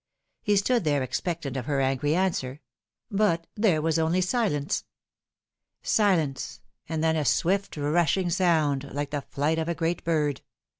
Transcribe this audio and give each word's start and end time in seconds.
He 0.41 0.55
stood 0.55 0.83
there 0.83 1.03
expectant 1.03 1.55
of 1.55 1.67
her 1.67 1.79
angry 1.79 2.15
answer; 2.15 2.59
but 3.11 3.45
there 3.53 3.83
was 3.83 3.99
only 3.99 4.19
silence. 4.19 4.83
Silence, 5.83 6.59
and 6.89 7.03
then 7.03 7.15
a 7.15 7.23
swift 7.23 7.77
rushing 7.77 8.31
sound, 8.31 8.91
like 8.95 9.11
the 9.11 9.21
flight 9.21 9.59
of 9.59 9.69
a 9.69 9.75
great 9.75 10.03
bird. 10.03 10.41